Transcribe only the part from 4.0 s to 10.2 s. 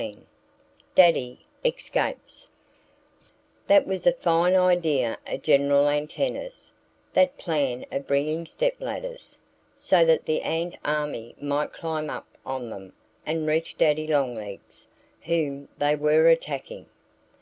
a fine idea of General Antenna's that plan of bringing stepladders, so